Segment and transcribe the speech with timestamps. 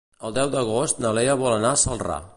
[0.29, 2.23] El deu d'agost na Lea vol anar a Celrà.